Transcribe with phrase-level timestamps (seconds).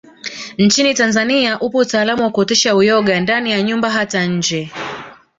[0.57, 4.71] Nchini Tanzania upo utaalamu wakuotesha uyoga ndani ya nyumba hata nje